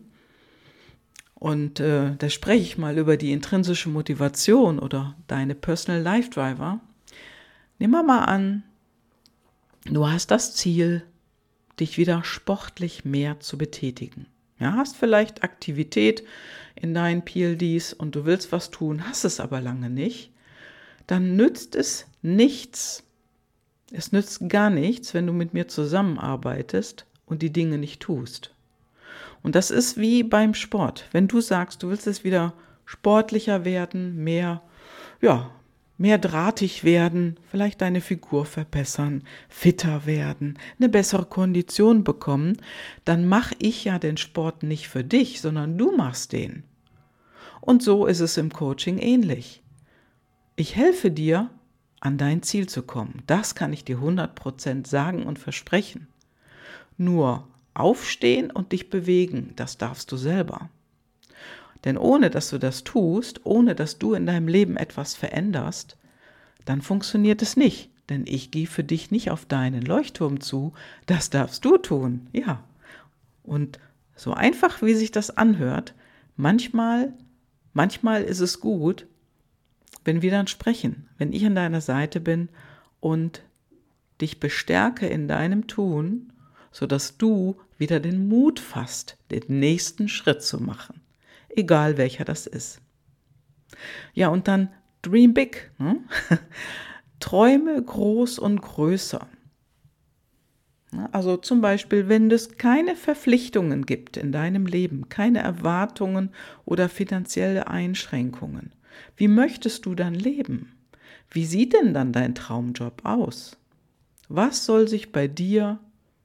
und 1.43 1.81
äh, 1.81 2.15
da 2.15 2.29
spreche 2.29 2.63
ich 2.63 2.77
mal 2.77 2.97
über 2.97 3.17
die 3.17 3.33
intrinsische 3.33 3.89
Motivation 3.89 4.79
oder 4.79 5.17
deine 5.27 5.55
Personal 5.55 6.01
Life 6.01 6.29
Driver. 6.29 6.79
Nimm 7.79 7.91
mal 7.91 8.23
an, 8.23 8.63
du 9.83 10.07
hast 10.07 10.31
das 10.31 10.55
Ziel, 10.55 11.03
dich 11.81 11.97
wieder 11.97 12.23
sportlich 12.23 13.03
mehr 13.03 13.41
zu 13.41 13.57
betätigen. 13.57 14.27
Ja, 14.57 14.75
hast 14.75 14.95
vielleicht 14.95 15.43
Aktivität 15.43 16.23
in 16.75 16.93
deinen 16.93 17.25
PLDs 17.25 17.91
und 17.91 18.15
du 18.15 18.23
willst 18.23 18.53
was 18.53 18.71
tun, 18.71 19.05
hast 19.05 19.25
es 19.25 19.41
aber 19.41 19.59
lange 19.59 19.89
nicht, 19.89 20.31
dann 21.07 21.35
nützt 21.35 21.75
es 21.75 22.05
nichts. 22.21 23.03
Es 23.91 24.13
nützt 24.13 24.47
gar 24.47 24.69
nichts, 24.69 25.13
wenn 25.13 25.27
du 25.27 25.33
mit 25.33 25.53
mir 25.53 25.67
zusammenarbeitest 25.67 27.05
und 27.25 27.41
die 27.41 27.51
Dinge 27.51 27.77
nicht 27.77 28.01
tust. 28.01 28.52
Und 29.43 29.55
das 29.55 29.71
ist 29.71 29.97
wie 29.97 30.23
beim 30.23 30.53
Sport. 30.53 31.07
Wenn 31.11 31.27
du 31.27 31.41
sagst, 31.41 31.83
du 31.83 31.89
willst 31.89 32.07
es 32.07 32.23
wieder 32.23 32.53
sportlicher 32.85 33.65
werden, 33.65 34.23
mehr, 34.23 34.61
ja, 35.21 35.51
mehr 35.97 36.17
drahtig 36.17 36.83
werden, 36.83 37.37
vielleicht 37.51 37.81
deine 37.81 38.01
Figur 38.01 38.45
verbessern, 38.45 39.23
fitter 39.49 40.05
werden, 40.05 40.57
eine 40.79 40.89
bessere 40.89 41.25
Kondition 41.25 42.03
bekommen, 42.03 42.57
dann 43.05 43.27
mache 43.27 43.55
ich 43.59 43.83
ja 43.83 43.99
den 43.99 44.17
Sport 44.17 44.63
nicht 44.63 44.87
für 44.87 45.03
dich, 45.03 45.41
sondern 45.41 45.77
du 45.77 45.95
machst 45.95 46.31
den. 46.31 46.63
Und 47.61 47.83
so 47.83 48.05
ist 48.05 48.19
es 48.21 48.37
im 48.37 48.51
Coaching 48.51 48.97
ähnlich. 48.97 49.61
Ich 50.55 50.75
helfe 50.75 51.11
dir, 51.11 51.49
an 51.99 52.17
dein 52.17 52.43
Ziel 52.43 52.67
zu 52.67 52.83
kommen. 52.83 53.23
Das 53.27 53.55
kann 53.55 53.71
ich 53.71 53.85
dir 53.85 53.99
100% 53.99 54.85
sagen 54.85 55.23
und 55.23 55.39
versprechen. 55.39 56.07
Nur 56.97 57.47
Aufstehen 57.73 58.51
und 58.51 58.71
dich 58.71 58.89
bewegen, 58.89 59.53
das 59.55 59.77
darfst 59.77 60.11
du 60.11 60.17
selber. 60.17 60.69
Denn 61.85 61.97
ohne 61.97 62.29
dass 62.29 62.49
du 62.49 62.57
das 62.57 62.83
tust, 62.83 63.41
ohne 63.45 63.75
dass 63.75 63.99
du 63.99 64.13
in 64.13 64.25
deinem 64.25 64.47
Leben 64.47 64.77
etwas 64.77 65.15
veränderst, 65.15 65.97
dann 66.65 66.81
funktioniert 66.81 67.41
es 67.41 67.57
nicht. 67.57 67.89
Denn 68.09 68.25
ich 68.25 68.51
gehe 68.51 68.67
für 68.67 68.83
dich 68.83 69.11
nicht 69.11 69.31
auf 69.31 69.45
deinen 69.45 69.81
Leuchtturm 69.81 70.39
zu, 70.41 70.73
das 71.05 71.29
darfst 71.29 71.63
du 71.65 71.77
tun, 71.77 72.27
ja. 72.33 72.63
Und 73.43 73.79
so 74.15 74.33
einfach, 74.33 74.81
wie 74.81 74.93
sich 74.93 75.11
das 75.11 75.35
anhört, 75.35 75.93
manchmal, 76.35 77.13
manchmal 77.73 78.23
ist 78.23 78.39
es 78.39 78.59
gut, 78.59 79.07
wenn 80.05 80.21
wir 80.21 80.31
dann 80.31 80.47
sprechen, 80.47 81.07
wenn 81.17 81.33
ich 81.33 81.45
an 81.45 81.55
deiner 81.55 81.81
Seite 81.81 82.19
bin 82.19 82.49
und 82.99 83.41
dich 84.21 84.39
bestärke 84.39 85.07
in 85.07 85.27
deinem 85.27 85.67
Tun, 85.67 86.32
sodass 86.73 87.17
du 87.17 87.55
wieder 87.77 88.01
den 88.01 88.27
Mut 88.27 88.59
fasst, 88.59 89.17
den 89.31 89.59
nächsten 89.59 90.09
Schritt 90.09 90.43
zu 90.43 90.61
machen, 90.61 90.99
egal 91.47 91.97
welcher 91.97 92.25
das 92.25 92.47
ist. 92.47 92.81
Ja, 94.13 94.27
und 94.27 94.49
dann 94.49 94.69
Dream 95.01 95.33
Big. 95.33 95.71
Ne? 95.77 96.01
Träume 97.19 97.81
groß 97.81 98.39
und 98.39 98.61
größer. 98.61 99.27
Also 101.11 101.37
zum 101.37 101.61
Beispiel, 101.61 102.07
wenn 102.07 102.29
es 102.29 102.57
keine 102.57 102.95
Verpflichtungen 102.95 103.85
gibt 103.85 104.17
in 104.17 104.31
deinem 104.31 104.65
Leben, 104.65 105.09
keine 105.09 105.39
Erwartungen 105.39 106.31
oder 106.65 106.89
finanzielle 106.89 107.67
Einschränkungen, 107.67 108.73
wie 109.17 109.27
möchtest 109.27 109.85
du 109.85 109.95
dann 109.95 110.13
leben? 110.13 110.73
Wie 111.31 111.45
sieht 111.45 111.73
denn 111.73 111.93
dann 111.93 112.13
dein 112.13 112.35
Traumjob 112.35 113.05
aus? 113.05 113.57
Was 114.29 114.65
soll 114.65 114.87
sich 114.87 115.11
bei 115.11 115.27
dir 115.27 115.79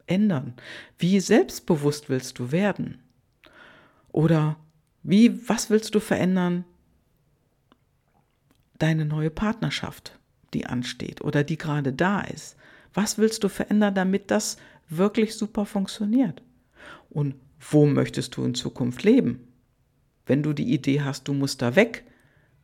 ändern? 0.09 0.55
Wie 0.99 1.21
selbstbewusst 1.21 2.09
willst 2.09 2.38
du 2.38 2.53
werden? 2.53 2.99
Oder 4.11 4.57
wie, 5.03 5.49
was 5.49 5.71
willst 5.71 5.95
du 5.95 6.00
verändern? 6.00 6.65
Deine 8.79 9.05
neue 9.05 9.31
Partnerschaft, 9.31 10.19
die 10.55 10.67
ansteht 10.67 11.21
oder 11.21 11.45
die 11.45 11.59
gerade 11.59 11.93
da 11.93 12.21
ist. 12.21 12.57
Was 12.95 13.19
willst 13.19 13.45
du 13.45 13.49
verändern, 13.49 13.95
damit 13.95 14.31
das 14.31 14.57
wirklich 14.88 15.35
super 15.37 15.67
funktioniert? 15.67 16.43
Und 17.11 17.35
wo 17.59 17.87
möchtest 17.87 18.37
du 18.37 18.45
in 18.45 18.55
Zukunft 18.55 19.03
leben? 19.03 19.49
Wenn 20.27 20.43
du 20.43 20.53
die 20.53 20.73
Idee 20.73 21.03
hast, 21.03 21.27
du 21.29 21.33
musst 21.33 21.62
da 21.62 21.75
weg, 21.75 22.05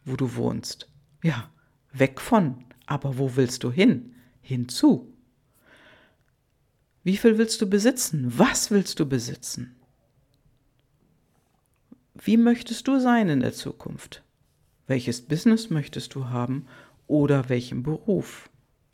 wo 0.04 0.16
du 0.16 0.36
wohnst. 0.36 0.88
Ja, 1.22 1.50
weg 1.92 2.20
von. 2.20 2.64
Aber 2.86 3.18
wo 3.18 3.36
willst 3.36 3.64
du 3.64 3.72
hin? 3.72 4.14
Hinzu. 4.42 5.13
Wie 7.04 7.18
viel 7.18 7.36
willst 7.36 7.60
du 7.60 7.68
besitzen? 7.68 8.32
Was 8.38 8.70
willst 8.70 8.98
du 8.98 9.06
besitzen? 9.06 9.76
Wie 12.14 12.38
möchtest 12.38 12.88
du 12.88 12.98
sein 12.98 13.28
in 13.28 13.40
der 13.40 13.52
Zukunft? 13.52 14.22
Welches 14.86 15.20
Business 15.20 15.68
möchtest 15.68 16.14
du 16.14 16.30
haben 16.30 16.66
oder 17.06 17.50
welchen 17.50 17.82
Beruf? 17.82 18.48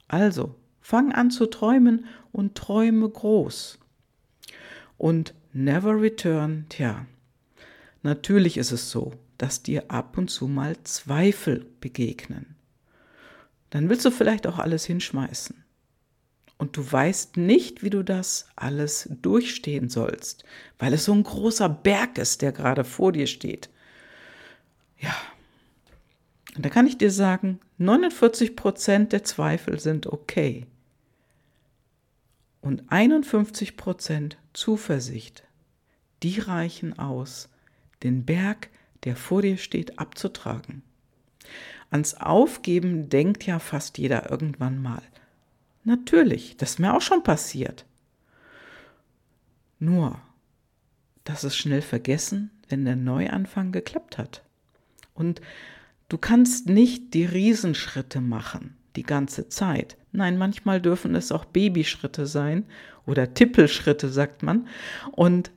Also, 0.09 0.57
fang 0.81 1.13
an 1.13 1.31
zu 1.31 1.47
träumen 1.47 2.05
und 2.33 2.57
träume 2.57 3.09
groß. 3.09 3.79
Und 4.99 5.33
never 5.53 6.03
return, 6.03 6.67
tja, 6.69 7.07
natürlich 8.03 8.57
ist 8.57 8.73
es 8.73 8.91
so, 8.91 9.13
dass 9.39 9.63
dir 9.63 9.89
ab 9.89 10.19
und 10.19 10.31
zu 10.31 10.49
mal 10.49 10.77
Zweifel 10.83 11.65
begegnen. 11.81 12.57
Dann 13.71 13.89
willst 13.89 14.05
du 14.05 14.11
vielleicht 14.11 14.49
auch 14.49 14.59
alles 14.59 14.85
hinschmeißen 14.85 15.65
und 16.61 16.77
du 16.77 16.93
weißt 16.93 17.39
nicht, 17.39 17.83
wie 17.83 17.89
du 17.89 18.05
das 18.05 18.47
alles 18.55 19.09
durchstehen 19.23 19.89
sollst, 19.89 20.45
weil 20.79 20.93
es 20.93 21.07
so 21.07 21.15
ein 21.15 21.23
großer 21.23 21.71
Berg 21.71 22.19
ist, 22.19 22.43
der 22.43 22.53
gerade 22.53 22.85
vor 22.85 23.13
dir 23.13 23.27
steht. 23.27 23.71
Ja, 24.99 25.17
und 26.55 26.67
da 26.67 26.69
kann 26.69 26.87
ich 26.87 26.99
dir 26.99 27.11
sagen, 27.11 27.61
49 27.79 28.57
Prozent 28.57 29.15
der 29.15 29.25
Zweifel 29.25 29.81
sind 29.81 30.07
okay 30.07 30.67
und 32.61 32.93
51 32.93 33.79
Prozent 33.79 34.37
Zuversicht, 34.53 35.45
die 36.23 36.41
reichen 36.41 36.99
aus, 36.99 37.49
den 38.03 38.27
Berg, 38.27 38.69
der 39.05 39.17
vor 39.17 39.41
dir 39.41 39.57
steht, 39.57 39.99
abzutragen. 39.99 40.83
Ans 41.89 42.17
Aufgeben 42.17 43.09
denkt 43.09 43.47
ja 43.47 43.61
fast 43.61 43.97
jeder 43.97 44.31
irgendwann 44.31 44.83
mal. 44.83 45.03
Natürlich, 45.91 46.57
das 46.57 46.71
ist 46.71 46.79
mir 46.79 46.95
auch 46.95 47.01
schon 47.01 47.25
passiert. 47.25 47.85
Nur, 49.81 50.21
das 51.25 51.43
ist 51.43 51.57
schnell 51.57 51.83
vergessen, 51.83 52.53
wenn 52.69 52.85
der 52.85 52.95
Neuanfang 52.95 53.73
geklappt 53.73 54.17
hat. 54.17 54.45
Und 55.15 55.41
du 56.09 56.17
kannst 56.17 56.69
nicht 56.69 57.13
die 57.13 57.25
Riesenschritte 57.25 58.21
machen, 58.21 58.77
die 58.95 59.03
ganze 59.03 59.49
Zeit. 59.49 59.97
Nein, 60.13 60.39
manchmal 60.39 60.81
dürfen 60.81 61.17
es 61.17 61.33
auch 61.33 61.45
Babyschritte 61.45 62.25
sein 62.25 62.67
oder 63.05 63.35
Tippelschritte, 63.35 64.11
sagt 64.11 64.45
man. 64.45 64.69
Und 65.11 65.51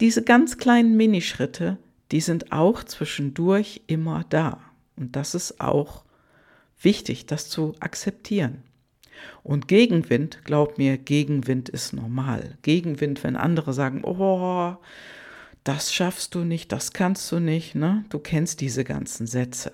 diese 0.00 0.22
ganz 0.22 0.58
kleinen 0.58 0.98
Minischritte, 0.98 1.78
die 2.12 2.20
sind 2.20 2.52
auch 2.52 2.84
zwischendurch 2.84 3.80
immer 3.86 4.26
da. 4.28 4.60
Und 4.96 5.16
das 5.16 5.34
ist 5.34 5.62
auch 5.62 6.04
wichtig, 6.78 7.24
das 7.24 7.48
zu 7.48 7.74
akzeptieren. 7.80 8.64
Und 9.42 9.68
Gegenwind, 9.68 10.44
glaub 10.44 10.78
mir, 10.78 10.98
Gegenwind 10.98 11.68
ist 11.68 11.92
normal. 11.92 12.58
Gegenwind, 12.62 13.22
wenn 13.24 13.36
andere 13.36 13.72
sagen, 13.72 14.02
oh, 14.04 14.76
das 15.64 15.92
schaffst 15.92 16.34
du 16.34 16.40
nicht, 16.40 16.72
das 16.72 16.92
kannst 16.92 17.30
du 17.32 17.40
nicht, 17.40 17.74
ne? 17.74 18.04
Du 18.08 18.18
kennst 18.18 18.60
diese 18.60 18.84
ganzen 18.84 19.26
Sätze. 19.26 19.72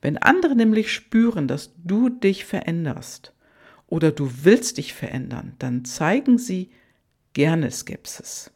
Wenn 0.00 0.18
andere 0.18 0.54
nämlich 0.54 0.92
spüren, 0.92 1.48
dass 1.48 1.72
du 1.84 2.08
dich 2.08 2.44
veränderst 2.44 3.32
oder 3.86 4.12
du 4.12 4.30
willst 4.42 4.78
dich 4.78 4.94
verändern, 4.94 5.54
dann 5.58 5.84
zeigen 5.84 6.38
sie 6.38 6.70
gerne 7.32 7.70
Skepsis. 7.70 8.50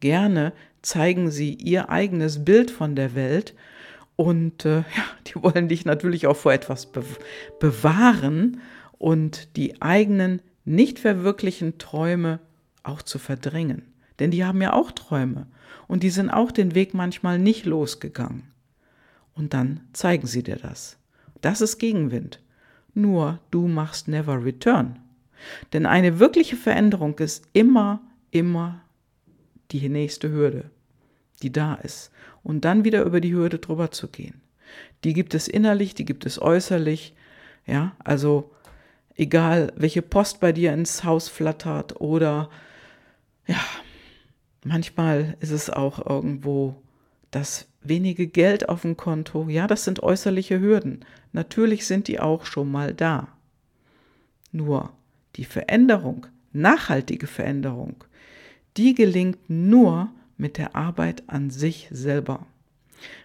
Gerne 0.00 0.52
zeigen 0.82 1.30
sie 1.30 1.54
ihr 1.54 1.90
eigenes 1.90 2.44
Bild 2.44 2.70
von 2.70 2.96
der 2.96 3.14
Welt 3.14 3.54
und 4.16 4.64
äh, 4.64 4.78
ja, 4.96 5.04
die 5.26 5.42
wollen 5.42 5.68
dich 5.68 5.84
natürlich 5.84 6.26
auch 6.26 6.36
vor 6.36 6.52
etwas 6.52 6.86
be 6.86 7.04
bewahren 7.60 8.60
und 8.98 9.56
die 9.56 9.80
eigenen 9.82 10.42
nicht 10.64 10.98
verwirklichen 10.98 11.78
Träume 11.78 12.40
auch 12.82 13.02
zu 13.02 13.18
verdrängen. 13.18 13.82
Denn 14.18 14.30
die 14.30 14.44
haben 14.44 14.62
ja 14.62 14.72
auch 14.72 14.90
Träume 14.92 15.46
und 15.86 16.02
die 16.02 16.10
sind 16.10 16.30
auch 16.30 16.50
den 16.50 16.74
Weg 16.74 16.94
manchmal 16.94 17.38
nicht 17.38 17.66
losgegangen. 17.66 18.44
Und 19.34 19.52
dann 19.52 19.80
zeigen 19.92 20.26
sie 20.26 20.42
dir 20.42 20.56
das. 20.56 20.98
Das 21.42 21.60
ist 21.60 21.78
Gegenwind. 21.78 22.40
Nur 22.94 23.40
du 23.50 23.68
machst 23.68 24.08
never 24.08 24.42
return. 24.42 24.98
Denn 25.72 25.84
eine 25.84 26.18
wirkliche 26.18 26.56
Veränderung 26.56 27.18
ist 27.18 27.46
immer, 27.52 28.00
immer 28.30 28.80
die 29.70 29.88
nächste 29.88 30.30
Hürde, 30.30 30.70
die 31.42 31.52
da 31.52 31.74
ist. 31.74 32.10
Und 32.42 32.64
dann 32.64 32.84
wieder 32.84 33.04
über 33.04 33.20
die 33.20 33.34
Hürde 33.34 33.58
drüber 33.58 33.90
zu 33.90 34.08
gehen. 34.08 34.40
Die 35.04 35.12
gibt 35.12 35.34
es 35.34 35.46
innerlich, 35.46 35.94
die 35.94 36.06
gibt 36.06 36.24
es 36.24 36.40
äußerlich. 36.40 37.14
Ja, 37.66 37.94
also 37.98 38.50
egal 39.16 39.72
welche 39.76 40.02
Post 40.02 40.40
bei 40.40 40.52
dir 40.52 40.72
ins 40.72 41.04
Haus 41.04 41.28
flattert 41.28 42.00
oder 42.00 42.50
ja, 43.46 43.60
manchmal 44.64 45.36
ist 45.40 45.50
es 45.50 45.70
auch 45.70 46.04
irgendwo 46.04 46.76
das 47.30 47.68
wenige 47.82 48.26
Geld 48.26 48.68
auf 48.68 48.82
dem 48.82 48.96
Konto. 48.96 49.48
Ja, 49.48 49.66
das 49.66 49.84
sind 49.84 50.02
äußerliche 50.02 50.60
Hürden. 50.60 51.04
Natürlich 51.32 51.86
sind 51.86 52.08
die 52.08 52.20
auch 52.20 52.44
schon 52.44 52.70
mal 52.70 52.94
da. 52.94 53.28
Nur 54.52 54.92
die 55.36 55.44
Veränderung, 55.44 56.26
nachhaltige 56.52 57.26
Veränderung, 57.26 58.04
die 58.76 58.94
gelingt 58.94 59.48
nur 59.48 60.10
mit 60.36 60.58
der 60.58 60.74
Arbeit 60.74 61.24
an 61.26 61.50
sich 61.50 61.88
selber. 61.90 62.46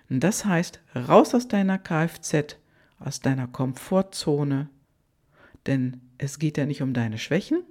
Und 0.09 0.21
das 0.21 0.45
heißt, 0.45 0.81
raus 0.95 1.33
aus 1.33 1.47
deiner 1.47 1.79
Kfz, 1.79 2.57
aus 2.99 3.21
deiner 3.21 3.47
Komfortzone, 3.47 4.69
denn 5.65 6.01
es 6.17 6.39
geht 6.39 6.57
ja 6.57 6.65
nicht 6.65 6.81
um 6.81 6.93
deine 6.93 7.17
Schwächen. 7.17 7.63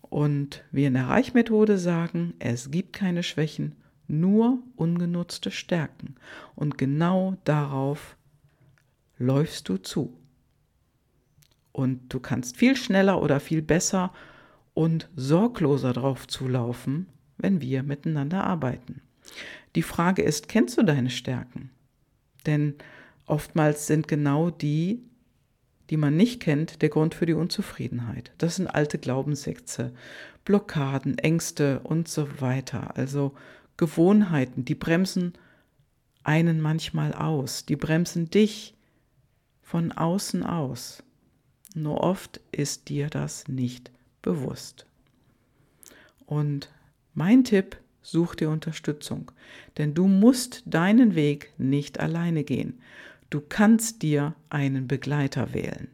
Und 0.00 0.62
wir 0.70 0.88
in 0.88 0.94
der 0.94 1.08
Reichmethode 1.08 1.78
sagen, 1.78 2.34
es 2.38 2.70
gibt 2.70 2.92
keine 2.92 3.22
Schwächen, 3.22 3.76
nur 4.08 4.62
ungenutzte 4.76 5.50
Stärken. 5.50 6.16
Und 6.54 6.76
genau 6.76 7.36
darauf 7.44 8.16
läufst 9.18 9.68
du 9.68 9.78
zu. 9.78 10.18
Und 11.72 12.12
du 12.12 12.20
kannst 12.20 12.56
viel 12.56 12.76
schneller 12.76 13.22
oder 13.22 13.40
viel 13.40 13.62
besser 13.62 14.12
und 14.74 15.08
sorgloser 15.16 15.94
drauf 15.94 16.26
zulaufen, 16.28 17.06
wenn 17.38 17.60
wir 17.60 17.82
miteinander 17.82 18.44
arbeiten. 18.44 19.00
Die 19.74 19.82
Frage 19.82 20.22
ist, 20.22 20.48
kennst 20.48 20.76
du 20.76 20.82
deine 20.82 21.10
Stärken? 21.10 21.70
Denn 22.44 22.74
oftmals 23.26 23.86
sind 23.86 24.08
genau 24.08 24.50
die 24.50 25.02
die 25.92 25.98
man 25.98 26.16
nicht 26.16 26.40
kennt, 26.40 26.80
der 26.80 26.88
Grund 26.88 27.14
für 27.14 27.26
die 27.26 27.34
Unzufriedenheit. 27.34 28.32
Das 28.38 28.56
sind 28.56 28.66
alte 28.66 28.96
Glaubenssätze, 28.96 29.92
Blockaden, 30.42 31.18
Ängste 31.18 31.80
und 31.80 32.08
so 32.08 32.40
weiter. 32.40 32.96
Also 32.96 33.34
Gewohnheiten, 33.76 34.64
die 34.64 34.74
bremsen 34.74 35.34
einen 36.24 36.62
manchmal 36.62 37.12
aus, 37.12 37.66
die 37.66 37.76
bremsen 37.76 38.30
dich 38.30 38.74
von 39.60 39.92
außen 39.92 40.42
aus. 40.44 41.02
Nur 41.74 42.00
oft 42.00 42.40
ist 42.52 42.88
dir 42.88 43.10
das 43.10 43.48
nicht 43.48 43.90
bewusst. 44.22 44.86
Und 46.24 46.70
mein 47.12 47.44
Tipp, 47.44 47.76
such 48.00 48.34
dir 48.34 48.48
Unterstützung, 48.48 49.30
denn 49.76 49.92
du 49.92 50.08
musst 50.08 50.62
deinen 50.64 51.14
Weg 51.14 51.52
nicht 51.58 52.00
alleine 52.00 52.44
gehen. 52.44 52.80
Du 53.32 53.40
kannst 53.40 54.02
dir 54.02 54.34
einen 54.50 54.86
Begleiter 54.86 55.54
wählen. 55.54 55.88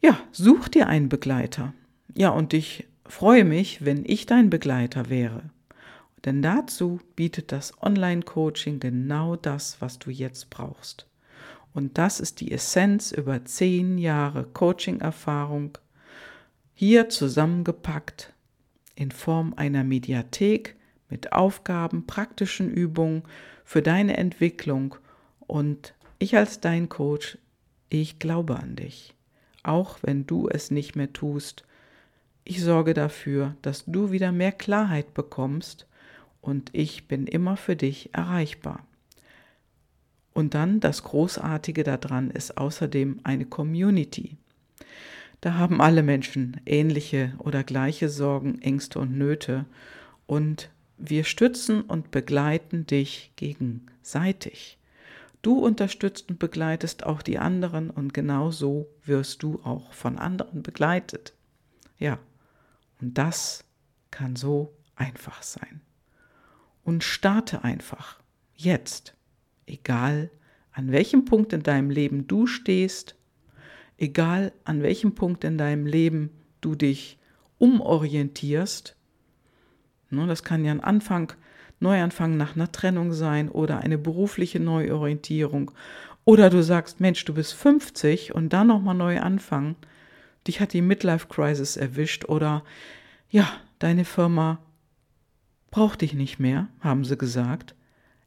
Ja, 0.00 0.20
such 0.30 0.68
dir 0.68 0.86
einen 0.86 1.08
Begleiter. 1.08 1.74
Ja, 2.14 2.28
und 2.28 2.54
ich 2.54 2.86
freue 3.04 3.44
mich, 3.44 3.84
wenn 3.84 4.04
ich 4.04 4.24
dein 4.24 4.50
Begleiter 4.50 5.10
wäre. 5.10 5.50
Denn 6.24 6.42
dazu 6.42 7.00
bietet 7.16 7.50
das 7.50 7.72
Online-Coaching 7.82 8.78
genau 8.78 9.34
das, 9.34 9.80
was 9.80 9.98
du 9.98 10.10
jetzt 10.12 10.48
brauchst. 10.48 11.08
Und 11.72 11.98
das 11.98 12.20
ist 12.20 12.40
die 12.40 12.52
Essenz 12.52 13.10
über 13.10 13.44
zehn 13.44 13.98
Jahre 13.98 14.44
Coaching-Erfahrung, 14.44 15.76
hier 16.72 17.08
zusammengepackt 17.08 18.32
in 18.94 19.10
Form 19.10 19.54
einer 19.56 19.82
Mediathek 19.82 20.76
mit 21.10 21.32
Aufgaben, 21.32 22.06
praktischen 22.06 22.70
Übungen 22.70 23.24
für 23.64 23.82
deine 23.82 24.16
Entwicklung. 24.18 24.94
Und 25.46 25.94
ich 26.18 26.36
als 26.36 26.60
dein 26.60 26.88
Coach, 26.88 27.38
ich 27.88 28.18
glaube 28.18 28.56
an 28.56 28.76
dich. 28.76 29.14
Auch 29.62 29.98
wenn 30.02 30.26
du 30.26 30.48
es 30.48 30.70
nicht 30.70 30.96
mehr 30.96 31.12
tust, 31.12 31.64
ich 32.44 32.62
sorge 32.62 32.92
dafür, 32.92 33.56
dass 33.62 33.84
du 33.86 34.10
wieder 34.10 34.30
mehr 34.30 34.52
Klarheit 34.52 35.14
bekommst 35.14 35.86
und 36.42 36.68
ich 36.72 37.08
bin 37.08 37.26
immer 37.26 37.56
für 37.56 37.74
dich 37.74 38.10
erreichbar. 38.12 38.86
Und 40.34 40.54
dann 40.54 40.80
das 40.80 41.02
Großartige 41.04 41.84
daran 41.84 42.30
ist 42.30 42.58
außerdem 42.58 43.20
eine 43.22 43.46
Community. 43.46 44.36
Da 45.40 45.54
haben 45.54 45.80
alle 45.80 46.02
Menschen 46.02 46.60
ähnliche 46.66 47.32
oder 47.38 47.62
gleiche 47.64 48.08
Sorgen, 48.08 48.60
Ängste 48.60 48.98
und 48.98 49.16
Nöte 49.16 49.64
und 50.26 50.70
wir 50.98 51.24
stützen 51.24 51.82
und 51.82 52.10
begleiten 52.10 52.86
dich 52.86 53.32
gegenseitig. 53.36 54.78
Du 55.44 55.58
unterstützt 55.58 56.30
und 56.30 56.38
begleitest 56.38 57.04
auch 57.04 57.20
die 57.20 57.38
anderen 57.38 57.90
und 57.90 58.14
genauso 58.14 58.88
wirst 59.04 59.42
du 59.42 59.60
auch 59.62 59.92
von 59.92 60.18
anderen 60.18 60.62
begleitet. 60.62 61.34
Ja, 61.98 62.18
und 62.98 63.18
das 63.18 63.66
kann 64.10 64.36
so 64.36 64.72
einfach 64.96 65.42
sein. 65.42 65.82
Und 66.82 67.04
starte 67.04 67.62
einfach, 67.62 68.20
jetzt, 68.54 69.14
egal 69.66 70.30
an 70.72 70.90
welchem 70.92 71.26
Punkt 71.26 71.52
in 71.52 71.62
deinem 71.62 71.90
Leben 71.90 72.26
du 72.26 72.46
stehst, 72.46 73.14
egal 73.98 74.50
an 74.64 74.82
welchem 74.82 75.14
Punkt 75.14 75.44
in 75.44 75.58
deinem 75.58 75.84
Leben 75.84 76.30
du 76.62 76.74
dich 76.74 77.18
umorientierst. 77.58 78.96
Ne, 80.08 80.26
das 80.26 80.42
kann 80.42 80.64
ja 80.64 80.70
ein 80.70 80.80
Anfang, 80.80 81.34
Neuanfang 81.84 82.36
nach 82.36 82.56
einer 82.56 82.72
Trennung 82.72 83.12
sein 83.12 83.48
oder 83.48 83.78
eine 83.78 83.98
berufliche 83.98 84.58
Neuorientierung. 84.58 85.70
Oder 86.24 86.50
du 86.50 86.62
sagst, 86.62 87.00
Mensch, 87.00 87.24
du 87.24 87.34
bist 87.34 87.54
50 87.54 88.34
und 88.34 88.52
dann 88.52 88.66
nochmal 88.66 88.96
neu 88.96 89.20
anfangen 89.20 89.76
dich 90.46 90.60
hat 90.60 90.72
die 90.72 90.82
Midlife 90.82 91.28
Crisis 91.28 91.76
erwischt 91.76 92.26
oder 92.26 92.64
ja, 93.30 93.48
deine 93.78 94.04
Firma 94.04 94.58
braucht 95.70 96.02
dich 96.02 96.14
nicht 96.14 96.38
mehr, 96.38 96.68
haben 96.80 97.04
sie 97.04 97.16
gesagt. 97.16 97.74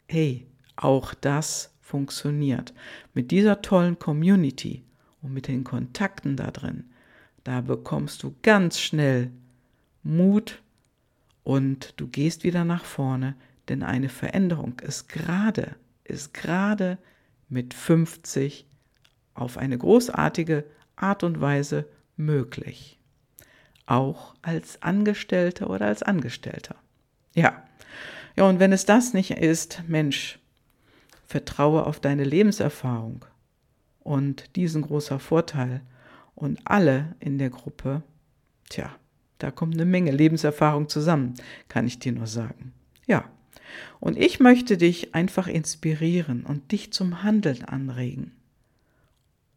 Hey, 0.07 0.47
auch 0.75 1.13
das 1.13 1.73
funktioniert. 1.81 2.73
Mit 3.13 3.31
dieser 3.31 3.61
tollen 3.61 3.99
Community 3.99 4.83
und 5.21 5.33
mit 5.33 5.47
den 5.47 5.63
Kontakten 5.63 6.35
da 6.35 6.51
drin, 6.51 6.85
da 7.43 7.61
bekommst 7.61 8.23
du 8.23 8.35
ganz 8.41 8.79
schnell 8.79 9.31
Mut 10.03 10.61
und 11.43 11.93
du 11.97 12.07
gehst 12.07 12.43
wieder 12.43 12.65
nach 12.65 12.83
vorne, 12.83 13.35
denn 13.69 13.83
eine 13.83 14.09
Veränderung 14.09 14.79
ist 14.79 15.09
gerade, 15.09 15.75
ist 16.03 16.33
gerade 16.33 16.97
mit 17.49 17.73
50 17.73 18.65
auf 19.33 19.57
eine 19.57 19.77
großartige 19.77 20.65
Art 20.95 21.23
und 21.23 21.39
Weise 21.41 21.85
möglich. 22.15 22.99
Auch 23.85 24.35
als 24.41 24.81
Angestellter 24.81 25.69
oder 25.69 25.85
als 25.85 26.03
Angestellter. 26.03 26.75
Ja. 27.33 27.63
Ja, 28.35 28.43
und 28.45 28.59
wenn 28.59 28.73
es 28.73 28.85
das 28.85 29.13
nicht 29.13 29.31
ist, 29.31 29.83
Mensch, 29.87 30.39
vertraue 31.25 31.85
auf 31.85 31.99
deine 31.99 32.23
Lebenserfahrung 32.23 33.25
und 33.99 34.55
diesen 34.55 34.81
großer 34.83 35.19
Vorteil 35.19 35.81
und 36.35 36.59
alle 36.65 37.15
in 37.19 37.37
der 37.37 37.49
Gruppe, 37.49 38.03
tja, 38.69 38.95
da 39.39 39.51
kommt 39.51 39.75
eine 39.75 39.85
Menge 39.85 40.11
Lebenserfahrung 40.11 40.89
zusammen, 40.89 41.35
kann 41.67 41.87
ich 41.87 41.99
dir 41.99 42.11
nur 42.11 42.27
sagen. 42.27 42.73
Ja. 43.05 43.25
Und 43.99 44.17
ich 44.17 44.39
möchte 44.39 44.77
dich 44.77 45.15
einfach 45.15 45.47
inspirieren 45.47 46.45
und 46.45 46.71
dich 46.71 46.91
zum 46.93 47.23
Handeln 47.23 47.63
anregen. 47.65 48.31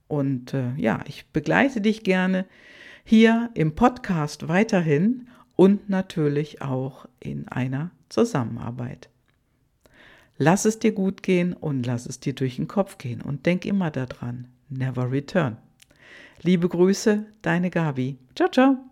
Und 0.09 0.55
äh, 0.55 0.75
ja, 0.77 1.05
ich 1.07 1.27
begleite 1.27 1.81
dich 1.81 2.03
gerne 2.03 2.47
hier 3.05 3.51
im 3.55 3.75
Podcast 3.75 4.49
weiterhin 4.49 5.29
und 5.57 5.89
natürlich 5.89 6.63
auch 6.63 7.07
in 7.21 7.49
einer 7.49 7.91
Zusammenarbeit. 8.09 9.09
Lass 10.39 10.65
es 10.65 10.79
dir 10.79 10.93
gut 10.93 11.23
gehen 11.23 11.53
und 11.53 11.85
lass 11.85 12.07
es 12.07 12.19
dir 12.19 12.35
durch 12.35 12.57
den 12.57 12.67
Kopf 12.67 12.99
gehen 12.99 13.21
und 13.21 13.47
denk 13.47 13.67
immer 13.67 13.91
daran, 13.91 14.49
never 14.69 15.13
return. 15.13 15.59
Liebe 16.43 16.69
Grüße, 16.69 17.27
deine 17.43 17.71
Gabi. 17.71 18.19
Ciao, 18.35 18.49
ciao. 18.49 18.90